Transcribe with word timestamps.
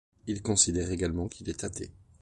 Il 0.25 0.41
considère 0.41 0.89
également 0.89 1.27
qu'il 1.27 1.47
est 1.47 1.63
athée. 1.63 1.91